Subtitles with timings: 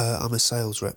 [0.00, 0.96] Uh, I'm a sales rep,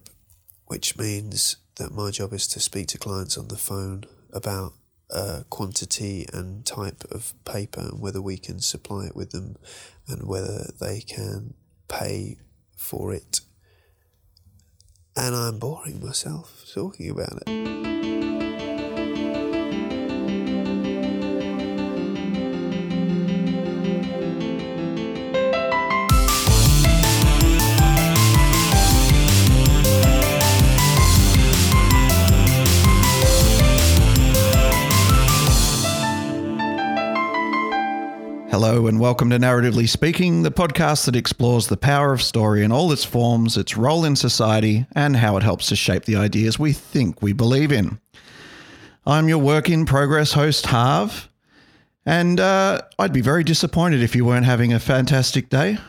[0.68, 4.76] which means that my job is to speak to clients on the phone about
[5.12, 9.58] uh, quantity and type of paper and whether we can supply it with them
[10.08, 11.54] and whether they can
[11.90, 12.38] pay
[12.78, 13.42] for it.
[15.18, 17.93] And I'm boring myself talking about it.
[38.54, 42.72] Hello, and welcome to Narratively Speaking, the podcast that explores the power of story in
[42.72, 46.60] all its forms, its role in society, and how it helps to shape the ideas
[46.60, 48.00] we think we believe in.
[49.08, 51.30] I'm your work in progress host, Harv,
[52.06, 55.80] and uh, I'd be very disappointed if you weren't having a fantastic day.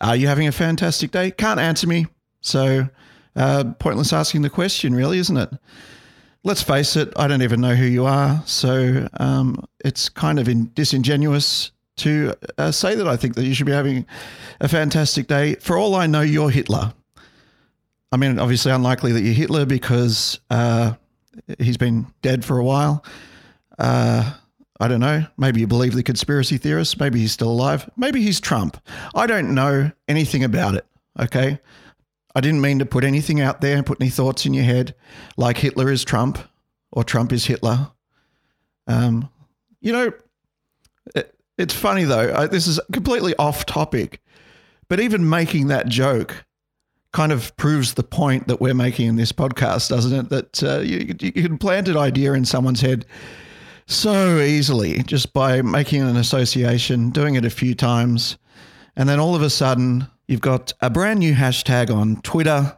[0.00, 1.30] Are you having a fantastic day?
[1.30, 2.06] Can't answer me,
[2.40, 2.88] so
[3.36, 5.50] uh, pointless asking the question, really, isn't it?
[6.42, 10.48] Let's face it, I don't even know who you are, so um, it's kind of
[10.48, 14.06] in, disingenuous to uh, say that I think that you should be having
[14.60, 15.54] a fantastic day.
[15.56, 16.92] For all I know, you're Hitler.
[18.10, 20.94] I mean, obviously unlikely that you're Hitler because uh,
[21.58, 23.04] he's been dead for a while.
[23.78, 24.34] Uh,
[24.80, 25.26] I don't know.
[25.36, 26.98] Maybe you believe the conspiracy theorists.
[26.98, 27.90] Maybe he's still alive.
[27.96, 28.80] Maybe he's Trump.
[29.14, 30.86] I don't know anything about it.
[31.18, 31.58] Okay.
[32.34, 34.94] I didn't mean to put anything out there and put any thoughts in your head
[35.36, 36.38] like Hitler is Trump
[36.92, 37.90] or Trump is Hitler.
[38.86, 39.28] Um,
[39.80, 40.12] you know,
[41.14, 42.32] it, it's funny though.
[42.34, 44.22] I, this is completely off topic,
[44.88, 46.44] but even making that joke
[47.12, 50.28] kind of proves the point that we're making in this podcast, doesn't it?
[50.28, 53.04] That uh, you, you can plant an idea in someone's head
[53.86, 58.38] so easily just by making an association, doing it a few times,
[58.96, 62.76] and then all of a sudden you've got a brand new hashtag on Twitter,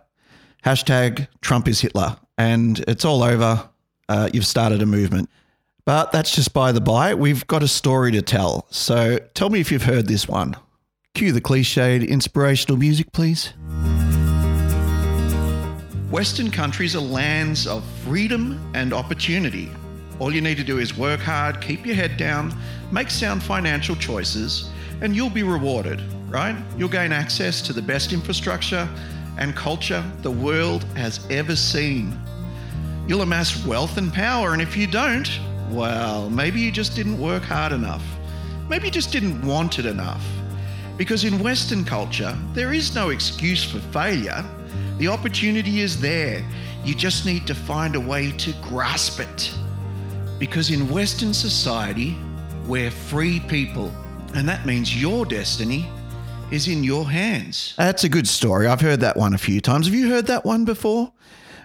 [0.65, 3.69] hashtag Trump is Hitler, and it's all over.
[4.09, 5.29] Uh, you've started a movement.
[5.85, 7.15] But that's just by the by.
[7.15, 8.67] We've got a story to tell.
[8.71, 10.57] So tell me if you've heard this one.
[11.15, 13.53] Cue the cliched inspirational music, please.
[16.11, 19.71] Western countries are lands of freedom and opportunity.
[20.19, 22.53] All you need to do is work hard, keep your head down,
[22.93, 24.71] make sound financial choices,
[25.01, 26.57] and you'll be rewarded, right?
[26.77, 28.89] You'll gain access to the best infrastructure
[29.39, 32.19] and culture the world has ever seen.
[33.07, 35.29] You'll amass wealth and power, and if you don't,
[35.73, 38.05] well, maybe you just didn't work hard enough.
[38.69, 40.25] Maybe you just didn't want it enough.
[40.97, 44.45] Because in Western culture, there is no excuse for failure.
[44.99, 46.45] The opportunity is there.
[46.85, 49.53] You just need to find a way to grasp it.
[50.39, 52.17] Because in Western society,
[52.67, 53.93] we're free people,
[54.35, 55.89] and that means your destiny
[56.51, 57.75] is in your hands.
[57.77, 58.67] That's a good story.
[58.67, 59.87] I've heard that one a few times.
[59.87, 61.13] Have you heard that one before?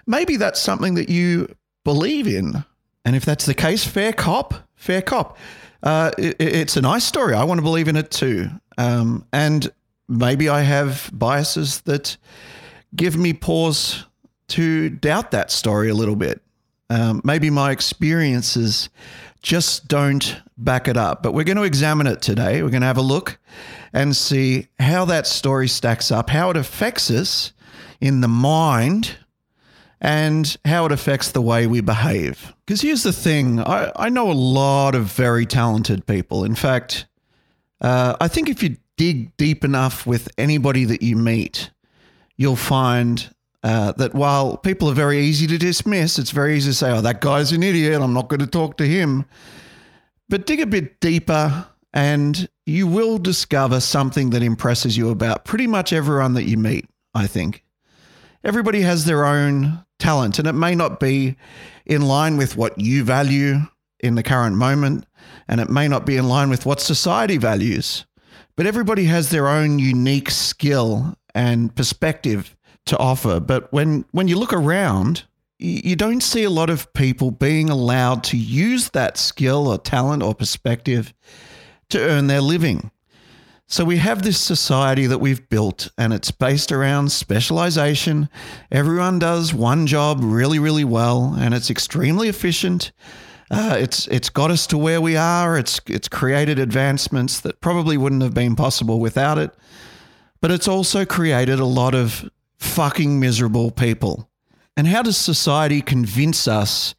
[0.06, 2.64] Maybe that's something that you believe in.
[3.06, 5.38] And if that's the case, fair cop, fair cop.
[5.80, 7.34] Uh, it, it's a nice story.
[7.34, 8.48] I want to believe in it too.
[8.76, 9.72] Um, and
[10.08, 12.16] maybe I have biases that
[12.96, 14.04] give me pause
[14.48, 16.42] to doubt that story a little bit.
[16.90, 18.88] Um, maybe my experiences
[19.40, 21.22] just don't back it up.
[21.22, 22.60] But we're going to examine it today.
[22.60, 23.38] We're going to have a look
[23.92, 27.52] and see how that story stacks up, how it affects us
[28.00, 29.16] in the mind
[30.00, 32.54] and how it affects the way we behave.
[32.66, 36.44] Because here's the thing I, I know a lot of very talented people.
[36.44, 37.06] In fact,
[37.80, 41.70] uh, I think if you dig deep enough with anybody that you meet,
[42.36, 46.74] you'll find uh, that while people are very easy to dismiss, it's very easy to
[46.74, 48.00] say, oh, that guy's an idiot.
[48.00, 49.24] I'm not going to talk to him.
[50.28, 55.66] But dig a bit deeper and you will discover something that impresses you about pretty
[55.66, 57.64] much everyone that you meet, I think.
[58.44, 61.36] Everybody has their own talent, and it may not be
[61.84, 63.58] in line with what you value
[64.00, 65.06] in the current moment,
[65.48, 68.04] and it may not be in line with what society values.
[68.56, 73.40] But everybody has their own unique skill and perspective to offer.
[73.40, 75.24] But when, when you look around,
[75.58, 80.22] you don't see a lot of people being allowed to use that skill or talent
[80.22, 81.14] or perspective
[81.90, 82.90] to earn their living.
[83.68, 88.28] So we have this society that we've built, and it's based around specialization.
[88.70, 92.92] Everyone does one job really, really well, and it's extremely efficient.
[93.50, 95.58] Uh, it's it's got us to where we are.
[95.58, 99.50] It's it's created advancements that probably wouldn't have been possible without it.
[100.40, 104.30] But it's also created a lot of fucking miserable people.
[104.76, 106.94] And how does society convince us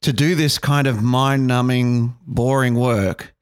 [0.00, 3.35] to do this kind of mind numbing, boring work?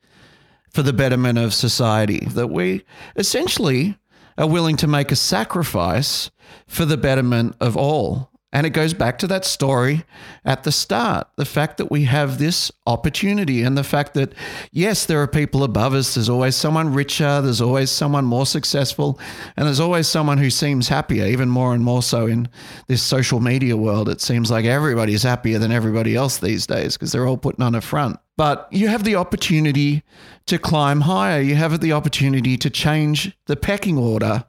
[0.75, 2.26] For the betterment of society.
[2.31, 2.85] That we
[3.15, 3.97] essentially
[4.37, 6.32] are willing to make a sacrifice
[6.67, 8.31] for the betterment of all.
[8.55, 10.05] And it goes back to that story
[10.45, 14.33] at the start the fact that we have this opportunity, and the fact that,
[14.71, 16.15] yes, there are people above us.
[16.15, 19.19] There's always someone richer, there's always someone more successful,
[19.56, 22.49] and there's always someone who seems happier, even more and more so in
[22.87, 24.09] this social media world.
[24.09, 27.75] It seems like everybody's happier than everybody else these days because they're all putting on
[27.75, 28.21] a front.
[28.37, 30.05] But you have the opportunity
[30.47, 34.45] to climb higher, you have the opportunity to change the pecking order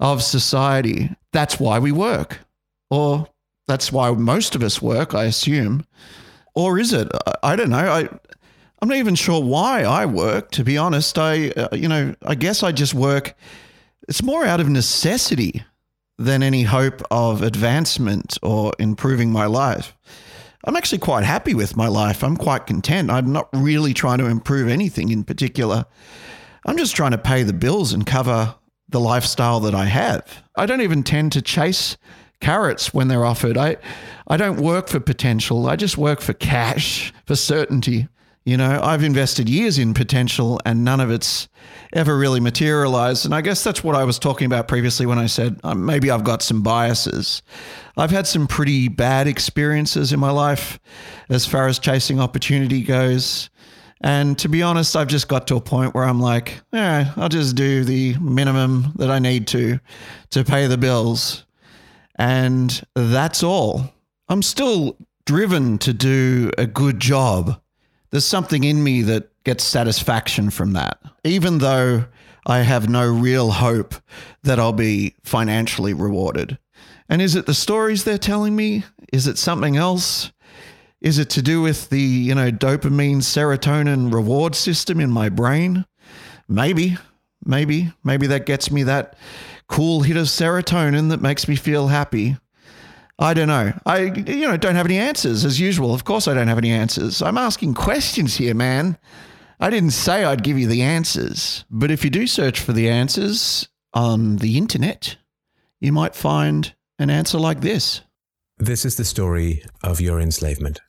[0.00, 1.14] of society.
[1.32, 2.40] That's why we work.
[2.90, 3.26] Or
[3.66, 5.86] that's why most of us work, I assume.
[6.54, 7.08] Or is it?
[7.42, 7.78] I, don't know.
[7.78, 8.08] I,
[8.80, 11.18] I'm not even sure why I work, to be honest.
[11.18, 13.34] I, uh, you know, I guess I just work.
[14.08, 15.62] It's more out of necessity
[16.18, 19.96] than any hope of advancement or improving my life.
[20.64, 22.22] I'm actually quite happy with my life.
[22.22, 23.10] I'm quite content.
[23.10, 25.84] I'm not really trying to improve anything in particular.
[26.64, 28.54] I'm just trying to pay the bills and cover
[28.88, 30.42] the lifestyle that I have.
[30.56, 31.96] I don't even tend to chase
[32.44, 33.56] carrots when they're offered.
[33.56, 33.78] I,
[34.28, 35.66] I don't work for potential.
[35.66, 38.06] I just work for cash, for certainty.
[38.44, 41.48] You know, I've invested years in potential and none of it's
[41.94, 43.24] ever really materialized.
[43.24, 46.10] And I guess that's what I was talking about previously when I said um, maybe
[46.10, 47.40] I've got some biases.
[47.96, 50.78] I've had some pretty bad experiences in my life
[51.30, 53.48] as far as chasing opportunity goes.
[54.02, 57.30] And to be honest, I've just got to a point where I'm like, yeah, I'll
[57.30, 59.80] just do the minimum that I need to
[60.32, 61.43] to pay the bills.
[62.16, 63.92] And that's all.
[64.28, 64.96] I'm still
[65.26, 67.60] driven to do a good job.
[68.10, 72.04] There's something in me that gets satisfaction from that, even though
[72.46, 73.94] I have no real hope
[74.42, 76.58] that I'll be financially rewarded.
[77.08, 78.84] And is it the stories they're telling me?
[79.12, 80.32] Is it something else?
[81.00, 85.84] Is it to do with the, you know, dopamine serotonin reward system in my brain?
[86.48, 86.96] Maybe,
[87.44, 89.16] maybe, maybe that gets me that
[89.68, 92.36] cool hit of serotonin that makes me feel happy.
[93.18, 93.72] I don't know.
[93.86, 95.94] I you know don't have any answers as usual.
[95.94, 97.22] Of course I don't have any answers.
[97.22, 98.98] I'm asking questions here, man.
[99.60, 102.88] I didn't say I'd give you the answers, but if you do search for the
[102.88, 105.16] answers on the internet,
[105.80, 108.00] you might find an answer like this.
[108.58, 110.80] This is the story of your enslavement.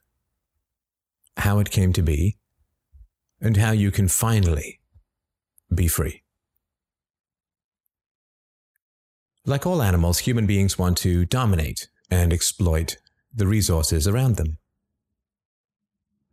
[1.36, 2.38] How it came to be
[3.40, 4.80] and how you can finally
[5.74, 6.22] be free.
[9.48, 12.96] Like all animals, human beings want to dominate and exploit
[13.32, 14.58] the resources around them.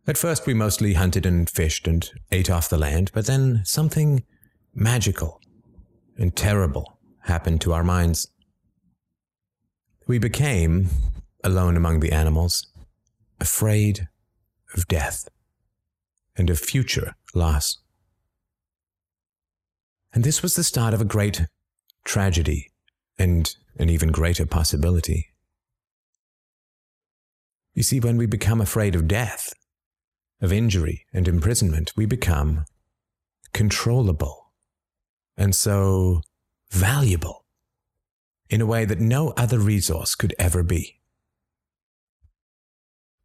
[0.08, 4.24] At first, we mostly hunted and fished and ate off the land, but then something
[4.74, 5.40] magical
[6.18, 8.26] and terrible happened to our minds.
[10.08, 10.88] We became,
[11.44, 12.66] alone among the animals,
[13.40, 14.08] afraid
[14.74, 15.28] of death
[16.36, 17.78] and of future loss.
[20.12, 21.46] And this was the start of a great
[22.04, 22.72] tragedy
[23.18, 25.28] and an even greater possibility.
[27.74, 29.52] You see, when we become afraid of death,
[30.40, 32.64] of injury and imprisonment, we become
[33.52, 34.52] controllable
[35.36, 36.20] and so
[36.70, 37.44] valuable
[38.50, 41.00] in a way that no other resource could ever be.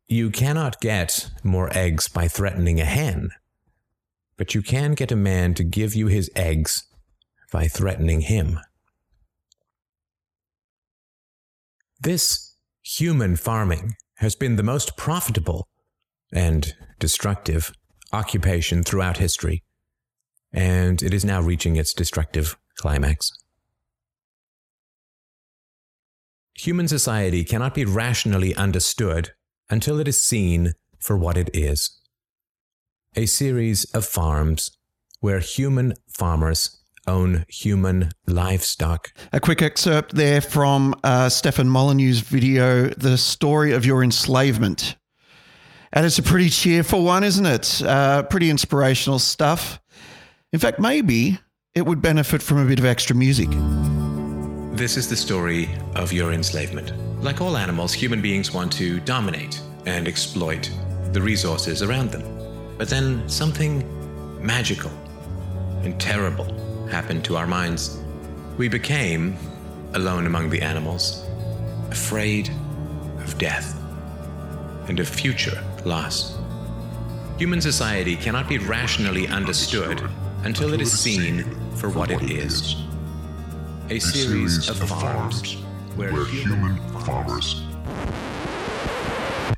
[0.07, 3.29] You cannot get more eggs by threatening a hen,
[4.37, 6.87] but you can get a man to give you his eggs
[7.51, 8.59] by threatening him.
[12.01, 15.67] This human farming has been the most profitable
[16.31, 17.73] and destructive
[18.13, 19.63] occupation throughout history,
[20.53, 23.31] and it is now reaching its destructive climax.
[26.55, 29.31] Human society cannot be rationally understood
[29.69, 31.99] until it is seen for what it is
[33.15, 34.77] a series of farms
[35.19, 36.78] where human farmers
[37.09, 39.11] own human livestock.
[39.33, 44.95] A quick excerpt there from uh, Stefan Molyneux's video, The Story of Your Enslavement.
[45.91, 47.81] And it's a pretty cheerful one, isn't it?
[47.81, 49.81] Uh, pretty inspirational stuff.
[50.53, 51.39] In fact, maybe
[51.73, 53.49] it would benefit from a bit of extra music.
[54.77, 56.93] This is the story of your enslavement.
[57.23, 60.71] Like all animals, human beings want to dominate and exploit
[61.11, 62.23] the resources around them.
[62.77, 63.83] But then something
[64.41, 64.91] magical
[65.83, 67.99] and terrible happened to our minds.
[68.57, 69.37] We became,
[69.93, 71.25] alone among the animals,
[71.91, 72.49] afraid
[73.19, 73.79] of death
[74.87, 76.37] and of future loss.
[77.37, 80.01] Human society cannot be rationally understood
[80.43, 81.43] until it is seen
[81.75, 82.75] for what it is
[83.91, 85.55] a series of farms
[85.95, 87.63] where human farmers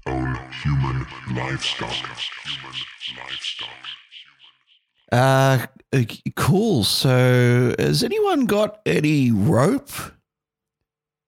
[0.06, 1.94] own human livestock.
[5.12, 5.66] Uh,
[6.36, 6.84] cool.
[6.84, 9.92] So, has anyone got any rope?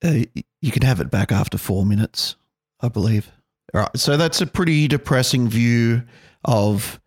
[0.03, 0.23] Uh,
[0.61, 2.35] you can have it back after four minutes,
[2.81, 3.31] I believe.
[3.73, 3.97] All right.
[3.97, 6.03] So that's a pretty depressing view
[6.45, 6.99] of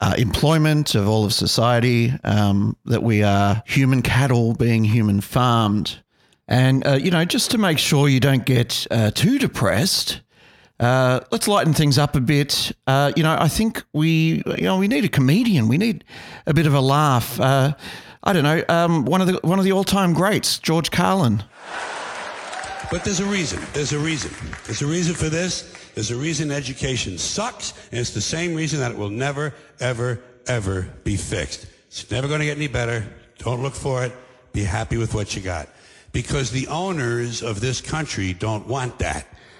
[0.00, 6.02] uh, employment, of all of society, um, that we are human cattle being human farmed.
[6.48, 10.20] And, uh, you know, just to make sure you don't get uh, too depressed,
[10.78, 12.72] uh, let's lighten things up a bit.
[12.86, 15.68] Uh, you know, I think we, you know, we need a comedian.
[15.68, 16.04] We need
[16.46, 17.40] a bit of a laugh.
[17.40, 17.74] Uh,
[18.22, 18.62] I don't know.
[18.68, 21.44] Um, one of the one of the all time greats, George Carlin.
[22.90, 23.60] But there's a reason.
[23.72, 24.30] There's a reason.
[24.64, 25.72] There's a reason for this.
[25.94, 30.20] There's a reason education sucks, and it's the same reason that it will never, ever,
[30.46, 31.66] ever be fixed.
[31.86, 33.04] It's never going to get any better.
[33.38, 34.12] Don't look for it.
[34.52, 35.68] Be happy with what you got.
[36.12, 39.26] Because the owners of this country don't want that.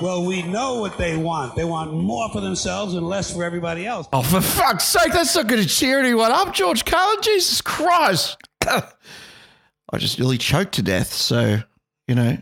[0.00, 1.54] Well, we know what they want.
[1.54, 4.08] They want more for themselves and less for everybody else.
[4.12, 7.22] Oh, for fuck's sake, that's not going to cheer anyone up, George Carlin.
[7.22, 8.36] Jesus Christ.
[8.66, 11.12] I just nearly choked to death.
[11.12, 11.60] So,
[12.08, 12.38] you know,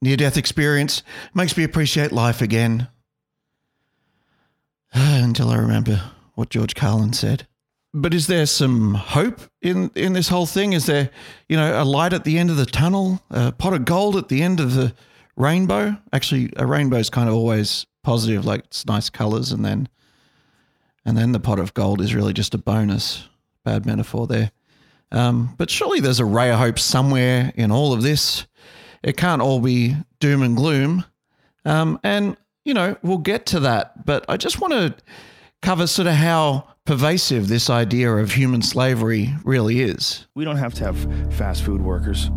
[0.00, 1.02] near death experience
[1.34, 2.86] makes me appreciate life again.
[4.94, 7.48] Until I remember what George Carlin said.
[7.92, 10.72] But is there some hope in, in this whole thing?
[10.72, 11.10] Is there,
[11.48, 14.28] you know, a light at the end of the tunnel, a pot of gold at
[14.28, 14.94] the end of the
[15.36, 15.96] rainbow.
[16.12, 19.88] Actually, a rainbow is kind of always positive, like it's nice colors, and then
[21.04, 23.28] and then the pot of gold is really just a bonus.
[23.64, 24.50] Bad metaphor there.
[25.12, 28.46] Um, but surely there's a ray of hope somewhere in all of this.
[29.02, 31.04] It can't all be doom and gloom.
[31.64, 34.04] Um, and, you know, we'll get to that.
[34.06, 34.94] But I just want to
[35.60, 40.26] cover sort of how pervasive this idea of human slavery really is.
[40.34, 42.30] We don't have to have fast food workers.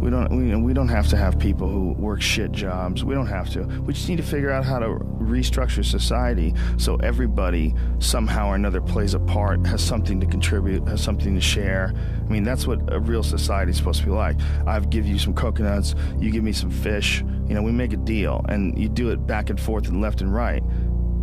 [0.00, 3.04] We don't we, we don't have to have people who work shit jobs.
[3.04, 3.64] We don't have to.
[3.82, 8.80] We just need to figure out how to restructure society so everybody somehow or another
[8.80, 11.94] plays a part, has something to contribute, has something to share.
[12.18, 14.36] I mean, that's what a real society is supposed to be like.
[14.66, 17.22] I give you some coconuts, you give me some fish.
[17.46, 20.20] You know, we make a deal, and you do it back and forth and left
[20.20, 20.62] and right.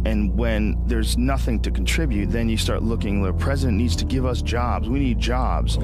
[0.06, 4.26] And when there's nothing to contribute, then you start looking, the president needs to give
[4.26, 4.90] us jobs.
[4.90, 5.78] We need jobs.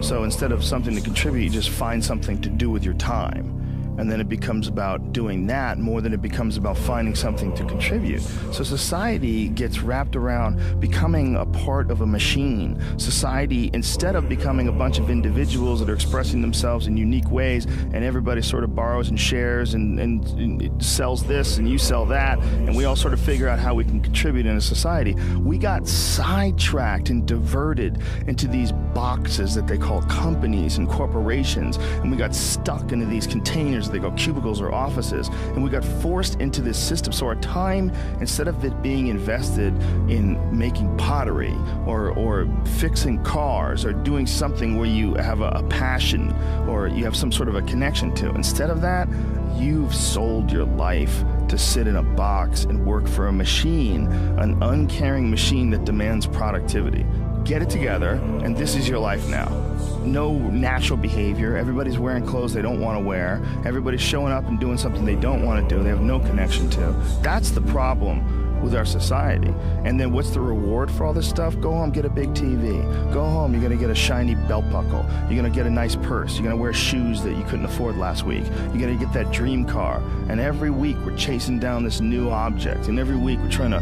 [0.00, 3.59] So instead of something to contribute, you just find something to do with your time
[4.00, 7.64] and then it becomes about doing that more than it becomes about finding something to
[7.66, 8.22] contribute.
[8.50, 12.82] So society gets wrapped around becoming a part of a machine.
[12.98, 17.66] Society, instead of becoming a bunch of individuals that are expressing themselves in unique ways,
[17.66, 22.06] and everybody sort of borrows and shares and, and, and sells this and you sell
[22.06, 25.14] that, and we all sort of figure out how we can contribute in a society,
[25.36, 32.10] we got sidetracked and diverted into these boxes that they call companies and corporations, and
[32.10, 36.40] we got stuck into these containers they go cubicles or offices, and we got forced
[36.40, 37.12] into this system.
[37.12, 39.74] So our time, instead of it being invested
[40.10, 41.54] in making pottery
[41.86, 46.32] or or fixing cars or doing something where you have a, a passion
[46.68, 49.08] or you have some sort of a connection to, instead of that,
[49.56, 54.06] you've sold your life to sit in a box and work for a machine,
[54.38, 57.04] an uncaring machine that demands productivity.
[57.44, 58.12] Get it together,
[58.44, 59.70] and this is your life now
[60.04, 61.56] no natural behavior.
[61.56, 63.42] Everybody's wearing clothes they don't want to wear.
[63.64, 65.82] Everybody's showing up and doing something they don't want to do.
[65.82, 66.92] They have no connection to.
[67.22, 69.54] That's the problem with our society.
[69.84, 71.58] And then what's the reward for all this stuff?
[71.60, 72.82] Go home, get a big TV.
[73.12, 75.06] Go home, you're gonna get a shiny belt buckle.
[75.28, 76.34] You're gonna get a nice purse.
[76.34, 78.44] You're gonna wear shoes that you couldn't afford last week.
[78.72, 80.02] You're gonna get that dream car.
[80.28, 82.88] And every week we're chasing down this new object.
[82.88, 83.80] And every week we're trying to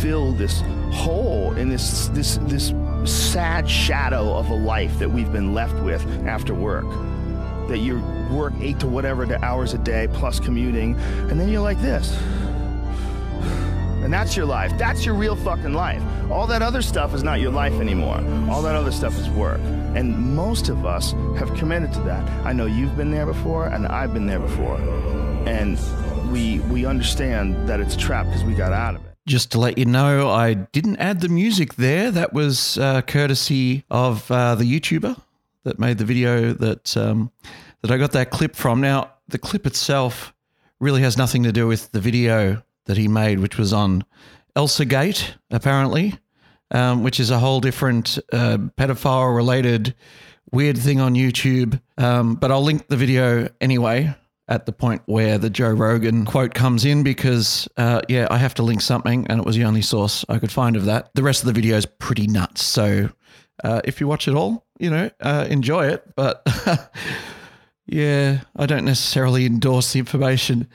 [0.00, 0.62] fill this
[0.92, 2.72] hole in this this this
[3.06, 6.86] sad shadow of a life that we've been left with after work.
[7.68, 8.00] That you
[8.30, 10.94] work eight to whatever to hours a day plus commuting,
[11.30, 12.16] and then you're like this.
[14.02, 14.72] And that's your life.
[14.78, 16.02] That's your real fucking life.
[16.30, 18.16] All that other stuff is not your life anymore.
[18.50, 19.60] All that other stuff is work.
[19.94, 22.26] And most of us have committed to that.
[22.46, 24.76] I know you've been there before, and I've been there before.
[25.46, 25.78] And
[26.30, 29.07] we we understand that it's a trap because we got out of it.
[29.28, 32.10] Just to let you know, I didn't add the music there.
[32.10, 35.20] That was uh, courtesy of uh, the YouTuber
[35.64, 37.30] that made the video that um,
[37.82, 38.80] that I got that clip from.
[38.80, 40.32] Now, the clip itself
[40.80, 44.02] really has nothing to do with the video that he made, which was on
[44.56, 46.18] Elsa Gate, apparently,
[46.70, 49.94] um, which is a whole different uh, pedophile related
[50.52, 51.78] weird thing on YouTube.
[51.98, 54.14] Um, but I'll link the video anyway
[54.48, 58.54] at the point where the Joe Rogan quote comes in because, uh, yeah, I have
[58.54, 61.10] to link something and it was the only source I could find of that.
[61.14, 62.62] The rest of the video is pretty nuts.
[62.62, 63.10] So
[63.62, 66.04] uh, if you watch it all, you know, uh, enjoy it.
[66.16, 66.46] But
[67.86, 70.66] yeah, I don't necessarily endorse the information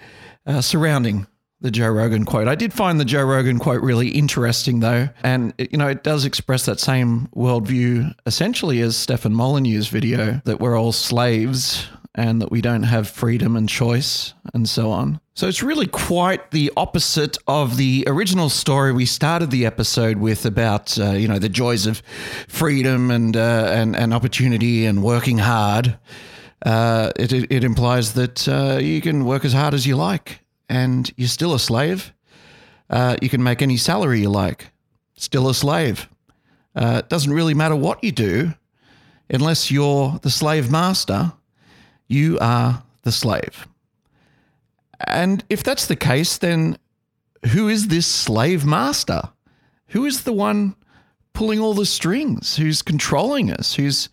[0.45, 1.25] uh, surrounding
[1.61, 2.47] the Joe Rogan quote.
[2.47, 5.07] I did find the Joe Rogan quote really interesting, though.
[5.23, 10.59] And, you know, it does express that same worldview essentially as Stefan Molyneux's video that
[10.59, 15.19] we're all slaves and that we don't have freedom and choice and so on.
[15.33, 20.45] So it's really quite the opposite of the original story we started the episode with
[20.45, 22.03] about uh, you know the joys of
[22.47, 25.97] freedom and uh, and and opportunity and working hard.
[26.63, 30.39] Uh, it, it implies that uh, you can work as hard as you like
[30.69, 32.13] and you're still a slave.
[32.89, 34.71] Uh, you can make any salary you like,
[35.15, 36.07] still a slave.
[36.75, 38.53] Uh, it doesn't really matter what you do,
[39.29, 41.33] unless you're the slave master
[42.13, 43.67] you are the slave.
[45.05, 46.77] And if that's the case, then
[47.51, 49.21] who is this slave master?
[49.87, 50.75] Who is the one
[51.33, 52.55] pulling all the strings?
[52.55, 53.75] Who's controlling us?
[53.75, 54.09] Who's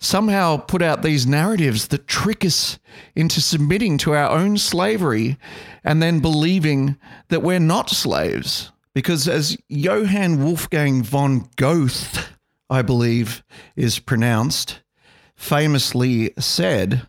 [0.00, 2.78] somehow put out these narratives that trick us
[3.14, 5.38] into submitting to our own slavery
[5.84, 6.96] and then believing
[7.28, 8.72] that we're not slaves?
[8.94, 12.28] Because as Johann Wolfgang von Goethe,
[12.70, 13.42] I believe,
[13.76, 14.80] is pronounced,
[15.36, 17.06] famously said,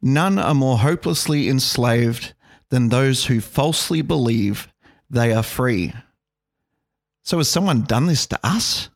[0.00, 2.34] None are more hopelessly enslaved
[2.70, 4.68] than those who falsely believe
[5.10, 5.92] they are free.
[7.22, 8.90] So, has someone done this to us?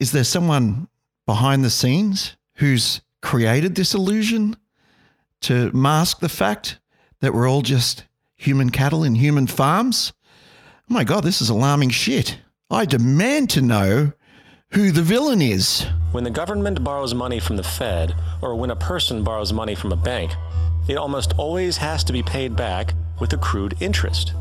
[0.00, 0.88] Is there someone
[1.26, 4.56] behind the scenes who's created this illusion
[5.40, 6.78] to mask the fact
[7.20, 8.04] that we're all just
[8.36, 10.12] human cattle in human farms?
[10.90, 12.38] Oh my God, this is alarming shit.
[12.70, 14.12] I demand to know
[14.72, 15.86] who the villain is.
[16.12, 19.92] When the government borrows money from the Fed, or when a person borrows money from
[19.92, 20.32] a bank,
[20.88, 24.34] it almost always has to be paid back with accrued interest.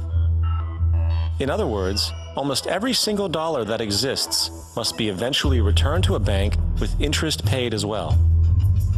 [1.40, 6.20] In other words, almost every single dollar that exists must be eventually returned to a
[6.20, 8.18] bank with interest paid as well.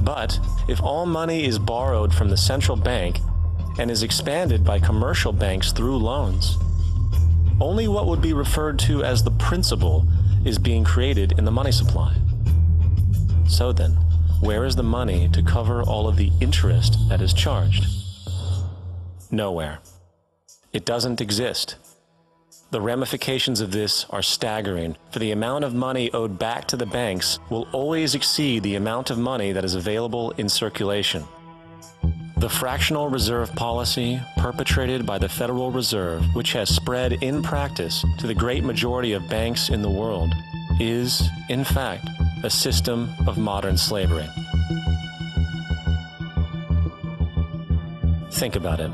[0.01, 3.19] But if all money is borrowed from the central bank
[3.77, 6.57] and is expanded by commercial banks through loans,
[7.61, 10.07] only what would be referred to as the principal
[10.45, 12.15] is being created in the money supply.
[13.47, 13.91] So then,
[14.41, 17.85] where is the money to cover all of the interest that is charged?
[19.31, 19.79] Nowhere.
[20.71, 21.75] It doesn't exist.
[22.71, 26.85] The ramifications of this are staggering, for the amount of money owed back to the
[26.85, 31.25] banks will always exceed the amount of money that is available in circulation.
[32.39, 38.27] The fractional reserve policy perpetrated by the Federal Reserve, which has spread in practice to
[38.27, 40.33] the great majority of banks in the world,
[40.79, 42.07] is, in fact,
[42.45, 44.25] a system of modern slavery.
[48.31, 48.91] Think about it.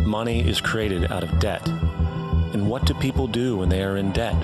[0.00, 1.66] Money is created out of debt.
[1.66, 4.36] And what do people do when they are in debt?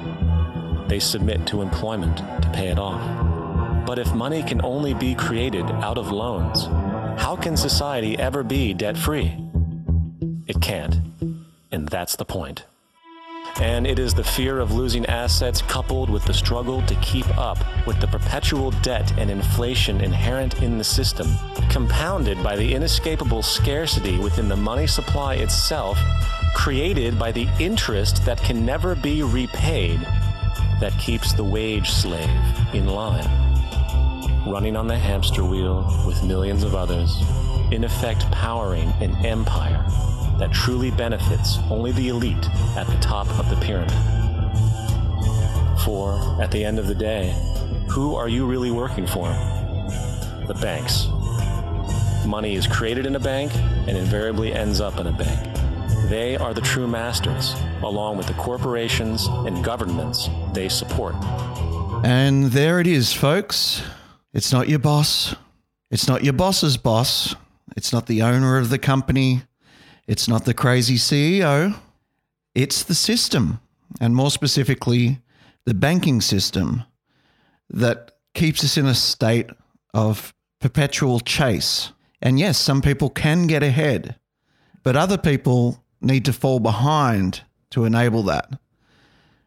[0.89, 3.87] They submit to employment to pay it off.
[3.87, 6.69] But if money can only be created out of loans,
[7.17, 9.37] how can society ever be debt free?
[10.47, 10.97] It can't.
[11.71, 12.65] And that's the point.
[13.61, 17.59] And it is the fear of losing assets coupled with the struggle to keep up
[17.87, 21.29] with the perpetual debt and inflation inherent in the system,
[21.71, 25.99] compounded by the inescapable scarcity within the money supply itself,
[26.55, 30.01] created by the interest that can never be repaid,
[30.81, 32.29] that keeps the wage slave
[32.73, 33.54] in line
[34.47, 37.17] running on the hamster wheel with millions of others,
[37.71, 39.85] in effect powering an empire
[40.39, 43.91] that truly benefits only the elite at the top of the pyramid.
[45.85, 47.35] For, at the end of the day,
[47.89, 49.29] who are you really working for?
[50.47, 51.07] The banks.
[52.27, 53.55] Money is created in a bank
[53.87, 55.55] and invariably ends up in a bank.
[56.09, 61.15] They are the true masters, along with the corporations and governments they support.
[62.05, 63.83] And there it is, folks.
[64.35, 65.37] It's not your boss.
[65.93, 67.37] It's not your boss's boss.
[67.77, 69.43] It's not the owner of the company.
[70.09, 71.79] It's not the crazy CEO.
[72.53, 73.61] It's the system,
[74.01, 75.21] and more specifically,
[75.65, 76.83] the banking system
[77.71, 79.51] that keeps us in a state
[79.95, 81.93] of perpetual chase.
[82.21, 84.17] And yes, some people can get ahead,
[84.83, 88.59] but other people need to fall behind to enable that.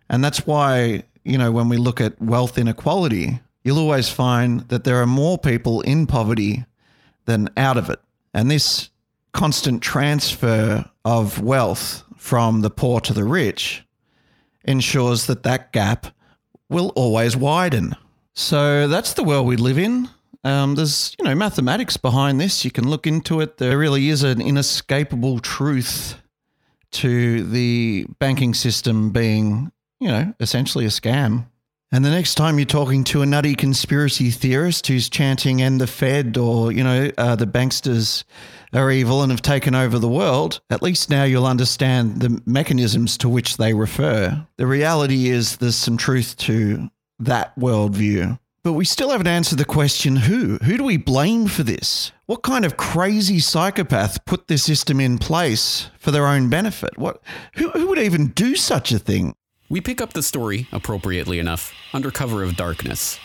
[0.10, 4.86] And that's why, you know, when we look at wealth inequality, you'll always find that
[4.86, 6.64] there are more people in poverty
[7.26, 8.00] than out of it.
[8.34, 8.90] And this
[9.34, 13.84] constant transfer of wealth from the poor to the rich
[14.64, 16.08] ensures that that gap
[16.70, 17.94] will always widen.
[18.34, 20.08] So that's the world we live in.
[20.46, 22.64] Um, there's, you know, mathematics behind this.
[22.64, 23.58] You can look into it.
[23.58, 26.16] There really is an inescapable truth
[26.92, 31.48] to the banking system being, you know, essentially a scam.
[31.92, 35.88] And the next time you're talking to a nutty conspiracy theorist who's chanting "End the
[35.88, 38.26] Fed" or you know uh, the banksters
[38.74, 43.18] are evil and have taken over the world, at least now you'll understand the mechanisms
[43.20, 44.46] to which they refer.
[44.58, 48.38] The reality is there's some truth to that worldview.
[48.64, 50.58] But we still haven't answered the question who?
[50.58, 52.12] Who do we blame for this?
[52.26, 56.98] What kind of crazy psychopath put this system in place for their own benefit?
[56.98, 57.24] What
[57.54, 59.36] who, who would even do such a thing?
[59.70, 63.20] We pick up the story, appropriately enough, under cover of darkness.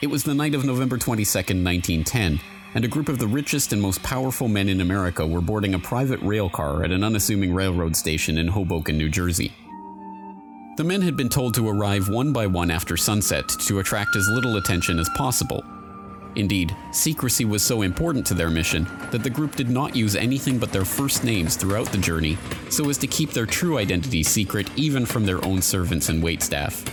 [0.00, 2.40] It was the night of November 22nd, 1910,
[2.74, 5.78] and a group of the richest and most powerful men in America were boarding a
[5.78, 9.52] private rail car at an unassuming railroad station in Hoboken, New Jersey.
[10.78, 14.26] The men had been told to arrive one by one after sunset to attract as
[14.28, 15.62] little attention as possible.
[16.36, 20.58] Indeed, secrecy was so important to their mission that the group did not use anything
[20.58, 22.36] but their first names throughout the journey
[22.70, 26.84] so as to keep their true identity secret even from their own servants and waitstaff.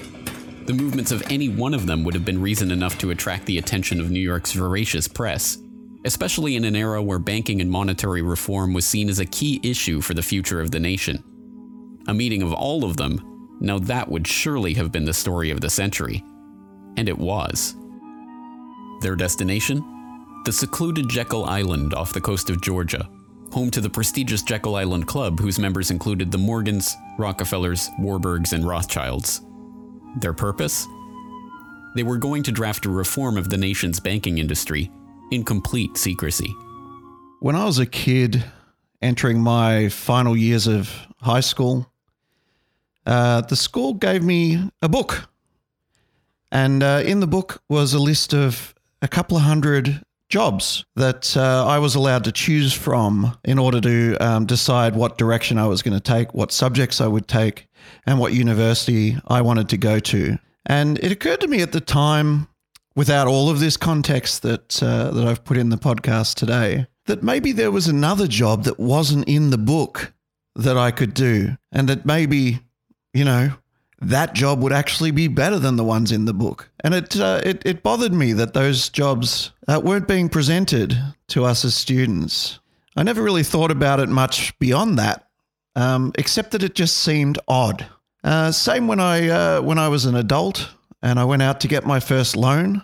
[0.67, 3.57] The movements of any one of them would have been reason enough to attract the
[3.57, 5.57] attention of New York's voracious press,
[6.05, 10.01] especially in an era where banking and monetary reform was seen as a key issue
[10.01, 11.23] for the future of the nation.
[12.07, 15.61] A meeting of all of them, now that would surely have been the story of
[15.61, 16.23] the century.
[16.95, 17.75] And it was.
[19.01, 19.83] Their destination?
[20.45, 23.09] The secluded Jekyll Island off the coast of Georgia,
[23.51, 28.63] home to the prestigious Jekyll Island Club, whose members included the Morgans, Rockefellers, Warburgs, and
[28.63, 29.41] Rothschilds.
[30.17, 30.85] Their purpose?
[31.95, 34.91] They were going to draft a reform of the nation's banking industry
[35.31, 36.53] in complete secrecy.
[37.39, 38.43] When I was a kid
[39.01, 41.91] entering my final years of high school,
[43.07, 45.27] uh, the school gave me a book.
[46.51, 51.35] And uh, in the book was a list of a couple of hundred jobs that
[51.35, 55.67] uh, I was allowed to choose from in order to um, decide what direction I
[55.67, 57.67] was going to take, what subjects I would take,
[58.05, 60.37] and what university I wanted to go to.
[60.65, 62.47] And it occurred to me at the time,
[62.95, 67.23] without all of this context that uh, that I've put in the podcast today, that
[67.23, 70.13] maybe there was another job that wasn't in the book
[70.55, 72.59] that I could do, and that maybe,
[73.13, 73.51] you know,
[74.01, 76.69] that job would actually be better than the ones in the book.
[76.83, 80.97] And it uh, it, it bothered me that those jobs uh, weren't being presented
[81.29, 82.59] to us as students.
[82.95, 85.27] I never really thought about it much beyond that,
[85.75, 87.85] um, except that it just seemed odd.
[88.23, 90.69] Uh, same when I uh, when I was an adult
[91.01, 92.81] and I went out to get my first loan,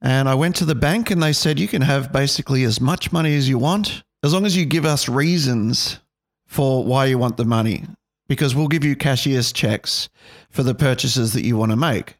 [0.00, 3.12] and I went to the bank and they said you can have basically as much
[3.12, 6.00] money as you want as long as you give us reasons
[6.46, 7.84] for why you want the money
[8.28, 10.08] because we'll give you cashier's checks
[10.50, 12.16] for the purchases that you want to make.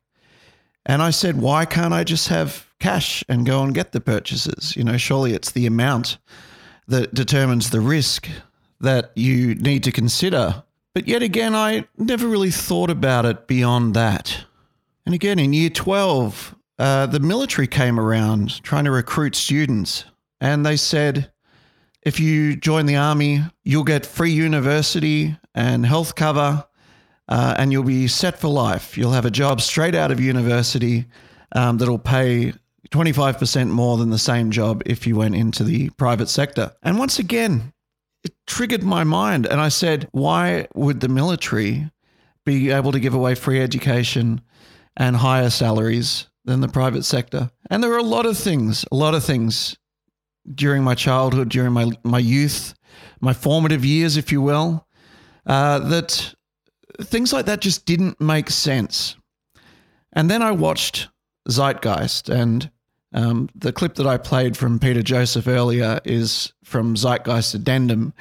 [0.87, 4.77] And I said, why can't I just have cash and go and get the purchases?
[4.77, 6.19] You know, surely it's the amount
[6.89, 8.29] that determines the risk
[8.81, 10.63] that you need to consider.
[10.95, 14.45] But yet again, I never really thought about it beyond that.
[15.07, 20.05] And again, in year 12, uh, the military came around trying to recruit students.
[20.41, 21.33] And they said,
[22.03, 26.65] if you join the army, you'll get free university and health cover,
[27.29, 28.99] uh, and you'll be set for life.
[28.99, 31.07] You'll have a job straight out of university
[31.53, 32.53] um, that'll pay
[32.91, 36.73] 25% more than the same job if you went into the private sector.
[36.83, 37.73] And once again,
[38.23, 39.47] it triggered my mind.
[39.47, 41.91] And I said, why would the military
[42.45, 44.41] be able to give away free education
[44.97, 47.51] and higher salaries than the private sector?
[47.71, 49.77] And there are a lot of things, a lot of things
[50.53, 52.75] during my childhood, during my, my youth,
[53.21, 54.84] my formative years, if you will,
[55.47, 56.35] uh, that
[57.03, 59.17] things like that just didn't make sense.
[60.13, 61.09] And then I watched
[61.49, 62.71] Zeitgeist, and
[63.13, 68.13] um, the clip that I played from Peter Joseph earlier is from Zeitgeist Addendum,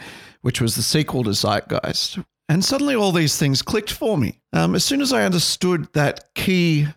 [0.42, 2.24] which was the sequel to Zeitgeist.
[2.50, 4.42] And suddenly all these things clicked for me.
[4.52, 6.88] Um, as soon as I understood that key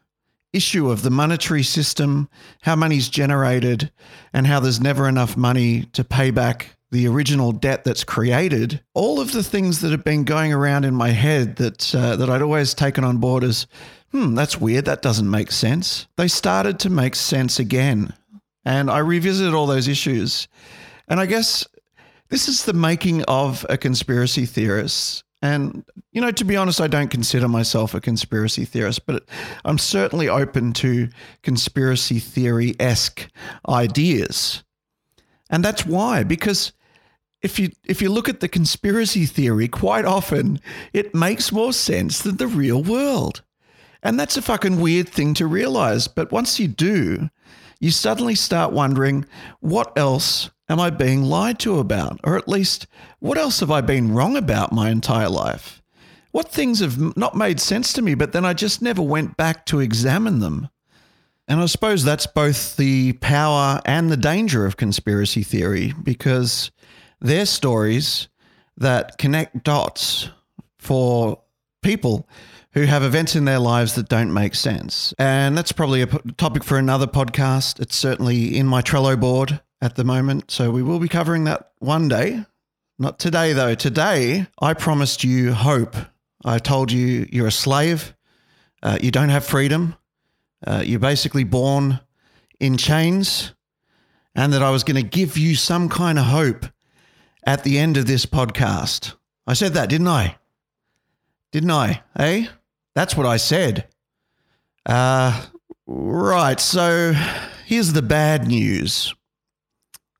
[0.52, 2.28] issue of the monetary system,
[2.62, 3.92] how money's generated,
[4.32, 9.20] and how there's never enough money to pay back the original debt that's created, all
[9.20, 12.42] of the things that have been going around in my head that uh, that I'd
[12.42, 13.66] always taken on board as,
[14.12, 16.06] hmm, that's weird, that doesn't make sense.
[16.16, 18.14] They started to make sense again,
[18.64, 20.48] and I revisited all those issues,
[21.08, 21.66] and I guess
[22.28, 25.22] this is the making of a conspiracy theorist.
[25.42, 29.24] And, you know, to be honest, I don't consider myself a conspiracy theorist, but
[29.64, 31.08] I'm certainly open to
[31.42, 33.28] conspiracy theory esque
[33.68, 34.64] ideas.
[35.50, 36.72] And that's why, because
[37.42, 40.60] if you if you look at the conspiracy theory, quite often
[40.92, 43.42] it makes more sense than the real world.
[44.02, 46.06] And that's a fucking weird thing to realize.
[46.08, 47.30] But once you do,
[47.80, 49.26] you suddenly start wondering
[49.60, 52.20] what else am I being lied to about?
[52.24, 52.86] Or at least,
[53.18, 55.82] what else have I been wrong about my entire life?
[56.32, 59.64] What things have not made sense to me, but then I just never went back
[59.66, 60.68] to examine them?
[61.48, 66.72] And I suppose that's both the power and the danger of conspiracy theory because
[67.20, 68.28] they're stories
[68.76, 70.30] that connect dots
[70.78, 71.42] for
[71.82, 72.28] people
[72.72, 75.14] who have events in their lives that don't make sense.
[75.18, 77.80] And that's probably a topic for another podcast.
[77.80, 80.50] It's certainly in my Trello board at the moment.
[80.50, 82.44] So we will be covering that one day.
[82.98, 83.74] Not today, though.
[83.74, 85.96] Today, I promised you hope.
[86.44, 88.14] I told you you're a slave,
[88.82, 89.96] uh, you don't have freedom,
[90.66, 92.00] uh, you're basically born
[92.60, 93.52] in chains,
[94.34, 96.66] and that I was going to give you some kind of hope
[97.46, 99.14] at the end of this podcast.
[99.46, 100.36] I said that, didn't I?
[101.52, 102.02] Didn't I?
[102.18, 102.46] Eh?
[102.94, 103.86] That's what I said.
[104.84, 105.46] Uh,
[105.86, 106.58] right.
[106.58, 107.14] So
[107.64, 109.14] here's the bad news.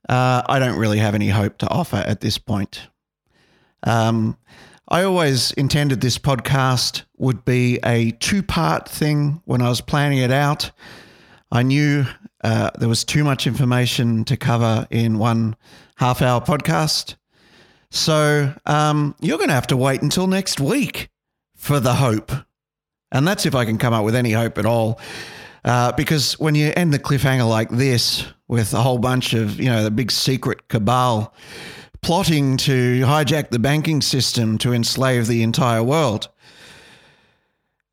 [0.09, 2.89] Uh, I don't really have any hope to offer at this point.
[3.83, 4.39] Um,
[4.89, 10.19] I always intended this podcast would be a two part thing when I was planning
[10.19, 10.71] it out.
[11.51, 12.07] I knew
[12.45, 15.57] uh, there was too much information to cover in one
[15.96, 17.16] half hour podcast.
[17.90, 21.11] So um, you're going to have to wait until next week
[21.54, 22.32] for the hope.
[23.12, 25.00] And that's if I can come up with any hope at all.
[25.64, 29.66] Uh, because when you end the cliffhanger like this, with a whole bunch of, you
[29.66, 31.35] know, the big secret cabal
[32.02, 36.28] plotting to hijack the banking system to enslave the entire world,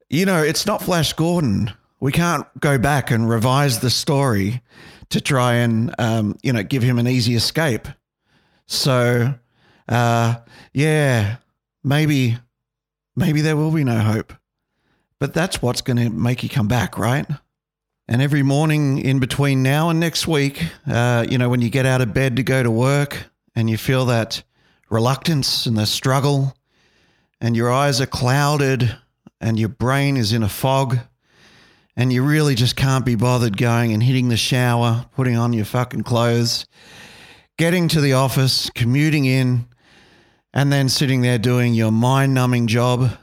[0.10, 1.74] you know, it's not Flash Gordon.
[2.00, 4.62] We can't go back and revise the story
[5.14, 7.88] to try and, um, you know, give him an easy escape.
[8.66, 9.34] So,
[9.88, 10.36] uh,
[10.74, 11.38] yeah,
[11.84, 12.38] maybe,
[13.16, 14.34] maybe there will be no hope.
[15.20, 17.26] But that's what's going to make you come back, right?
[18.08, 21.86] And every morning in between now and next week, uh, you know, when you get
[21.86, 24.44] out of bed to go to work and you feel that
[24.90, 26.56] reluctance and the struggle,
[27.40, 28.98] and your eyes are clouded
[29.42, 30.98] and your brain is in a fog,
[31.96, 35.66] and you really just can't be bothered going and hitting the shower, putting on your
[35.66, 36.66] fucking clothes,
[37.58, 39.68] getting to the office, commuting in,
[40.54, 43.18] and then sitting there doing your mind numbing job,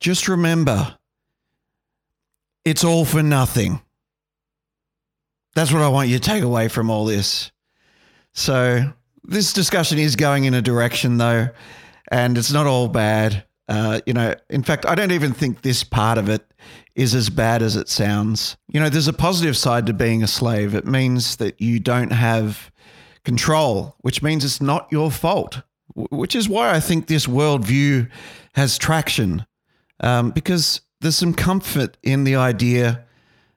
[0.00, 0.96] just remember
[2.64, 3.80] it's all for nothing.
[5.54, 7.50] That's what I want you to take away from all this.
[8.32, 8.92] So,
[9.24, 11.48] this discussion is going in a direction, though,
[12.10, 13.44] and it's not all bad.
[13.70, 16.44] Uh, you know, in fact, I don't even think this part of it
[16.96, 18.56] is as bad as it sounds.
[18.68, 20.74] You know, there's a positive side to being a slave.
[20.74, 22.72] It means that you don't have
[23.24, 25.62] control, which means it's not your fault,
[25.94, 28.10] which is why I think this worldview
[28.54, 29.46] has traction.
[30.00, 33.04] Um, because there's some comfort in the idea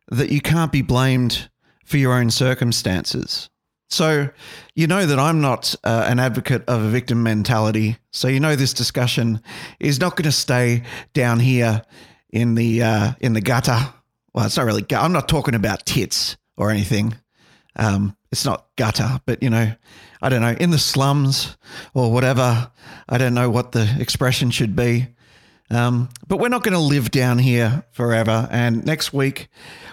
[0.09, 1.49] that you can't be blamed
[1.85, 3.49] for your own circumstances.
[3.89, 4.29] So,
[4.75, 7.97] you know that I'm not uh, an advocate of a victim mentality.
[8.11, 9.41] So, you know this discussion
[9.79, 11.83] is not going to stay down here
[12.31, 13.93] in the uh, in the gutter.
[14.33, 14.85] Well, it's not really.
[14.91, 17.15] I'm not talking about tits or anything.
[17.75, 19.73] Um, it's not gutter, but you know,
[20.21, 21.57] I don't know, in the slums
[21.93, 22.71] or whatever.
[23.07, 25.07] I don't know what the expression should be.
[25.69, 28.47] Um, but we're not going to live down here forever.
[28.51, 29.49] And next week,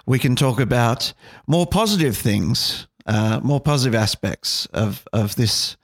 [0.07, 1.13] we can talk about
[1.47, 5.77] more positive things, uh, more positive aspects of, of this,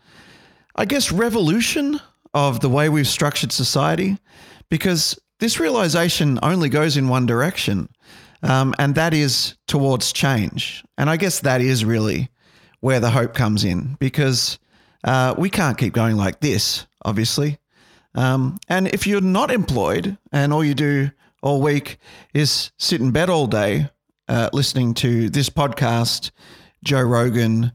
[0.77, 2.01] I guess, revolution
[2.33, 4.19] of the way we've structured society,
[4.69, 7.89] because this realization only goes in one direction,
[8.43, 10.85] um, and that is towards change.
[10.97, 12.29] And I guess that is really
[12.81, 14.59] where the hope comes in, because
[15.05, 17.59] uh, we can't keep going like this, obviously.
[18.15, 21.11] Um, and if you're not employed and all you do
[21.43, 21.99] all week
[22.33, 23.91] is sit in bed all day
[24.29, 26.31] uh, listening to this podcast,
[26.87, 27.73] Joe Rogan,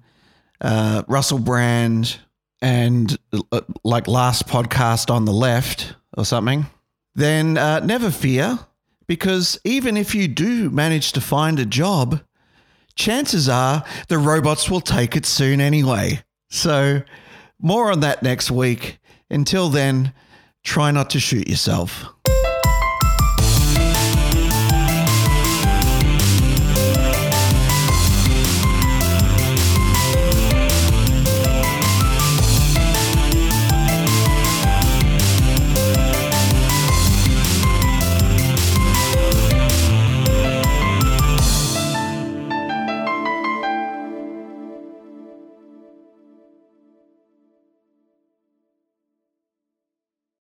[0.61, 2.17] uh, Russell Brand,
[2.61, 3.17] and
[3.51, 6.65] uh, like last podcast on the left or something,
[7.13, 8.57] then uh, never fear
[9.07, 12.21] because even if you do manage to find a job,
[12.95, 16.23] chances are the robots will take it soon anyway.
[16.49, 17.01] So,
[17.59, 18.99] more on that next week.
[19.29, 20.13] Until then,
[20.63, 22.05] try not to shoot yourself.